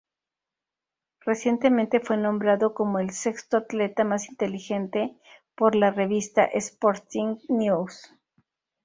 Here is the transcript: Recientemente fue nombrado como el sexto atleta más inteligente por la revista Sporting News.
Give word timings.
Recientemente 1.23 1.99
fue 1.99 2.17
nombrado 2.17 2.73
como 2.73 2.97
el 2.97 3.11
sexto 3.11 3.57
atleta 3.57 4.03
más 4.03 4.29
inteligente 4.29 5.15
por 5.53 5.75
la 5.75 5.91
revista 5.91 6.43
Sporting 6.43 7.35
News. 7.49 8.11